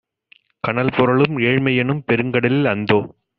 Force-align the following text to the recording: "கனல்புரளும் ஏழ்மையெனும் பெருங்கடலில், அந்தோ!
"கனல்புரளும் 0.63 1.35
ஏழ்மையெனும் 1.41 2.01
பெருங்கடலில், 2.07 2.65
அந்தோ! 2.65 2.99